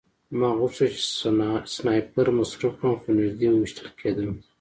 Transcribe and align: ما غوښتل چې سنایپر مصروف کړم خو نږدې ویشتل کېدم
ما 0.39 0.49
غوښتل 0.59 0.87
چې 0.95 1.01
سنایپر 1.75 2.27
مصروف 2.37 2.73
کړم 2.79 2.93
خو 3.01 3.09
نږدې 3.19 3.47
ویشتل 3.49 3.87
کېدم 3.99 4.31